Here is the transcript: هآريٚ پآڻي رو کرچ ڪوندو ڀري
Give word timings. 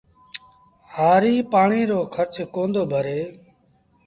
هآريٚ 0.95 1.47
پآڻي 1.51 1.81
رو 1.89 1.99
کرچ 2.13 2.35
ڪوندو 2.55 2.83
ڀري 2.91 3.19